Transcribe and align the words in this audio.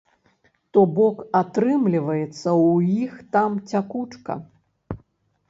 То 0.77 0.81
бок 0.99 1.17
атрымліваецца 1.41 2.23
ў 2.23 2.97
іх 3.03 3.13
там 3.37 3.51
цякучка. 3.75 4.41